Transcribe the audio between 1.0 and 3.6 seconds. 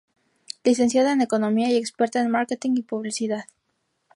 en economía y experta en Marketing y Publicidad.